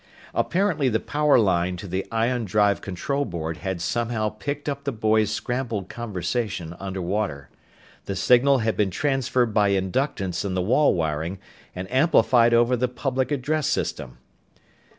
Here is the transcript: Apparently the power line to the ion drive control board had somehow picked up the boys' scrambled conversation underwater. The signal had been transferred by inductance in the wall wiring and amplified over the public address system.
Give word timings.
Apparently 0.33 0.89
the 0.89 0.99
power 0.99 1.37
line 1.37 1.77
to 1.77 1.87
the 1.87 2.07
ion 2.11 2.43
drive 2.43 2.81
control 2.81 3.23
board 3.23 3.57
had 3.57 3.79
somehow 3.79 4.29
picked 4.29 4.67
up 4.67 4.83
the 4.83 4.91
boys' 4.91 5.29
scrambled 5.29 5.89
conversation 5.89 6.75
underwater. 6.79 7.51
The 8.05 8.15
signal 8.15 8.57
had 8.65 8.75
been 8.75 8.89
transferred 8.89 9.53
by 9.53 9.73
inductance 9.79 10.43
in 10.43 10.55
the 10.55 10.61
wall 10.63 10.95
wiring 10.95 11.37
and 11.75 11.87
amplified 11.91 12.51
over 12.51 12.75
the 12.75 12.87
public 12.87 13.29
address 13.29 13.67
system. 13.67 14.17